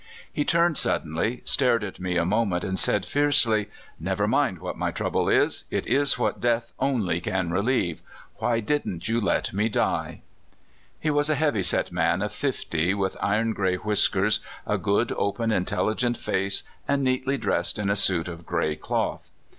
[0.33, 3.69] He turned suddenly, stared at me a moment, and said fiercely:
[3.99, 5.67] Never mind what my trouble NORTH BEACH, SAN FRANCISCO.
[5.67, 5.85] II7 is.
[5.85, 8.01] It is what death only can relieve.
[8.37, 10.21] Why didn't you let me die?"
[10.99, 15.51] He was a heavy set man of fifty, with iron gray whiskers, a good, open,
[15.51, 19.29] intelligent face, and neatly dressed in a suit of gray cloth.